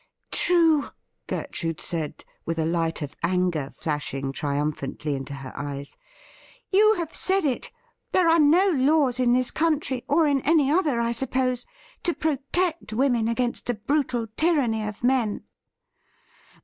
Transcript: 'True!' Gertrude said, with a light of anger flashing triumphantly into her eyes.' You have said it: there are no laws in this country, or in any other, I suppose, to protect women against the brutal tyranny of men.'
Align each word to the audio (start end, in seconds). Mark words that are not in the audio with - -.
'True!' 0.31 0.85
Gertrude 1.27 1.79
said, 1.79 2.25
with 2.43 2.57
a 2.57 2.65
light 2.65 3.03
of 3.03 3.15
anger 3.21 3.69
flashing 3.71 4.31
triumphantly 4.31 5.13
into 5.13 5.35
her 5.35 5.53
eyes.' 5.55 5.95
You 6.71 6.95
have 6.95 7.13
said 7.13 7.45
it: 7.45 7.71
there 8.11 8.27
are 8.27 8.39
no 8.39 8.69
laws 8.73 9.19
in 9.19 9.33
this 9.33 9.51
country, 9.51 10.03
or 10.09 10.25
in 10.25 10.41
any 10.41 10.71
other, 10.71 10.99
I 10.99 11.11
suppose, 11.11 11.67
to 12.01 12.15
protect 12.15 12.93
women 12.93 13.27
against 13.27 13.67
the 13.67 13.75
brutal 13.75 14.25
tyranny 14.37 14.83
of 14.87 15.03
men.' 15.03 15.43